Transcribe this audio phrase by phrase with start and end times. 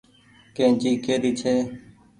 [0.55, 1.55] ڪيئنچي ڪي ري ڇي۔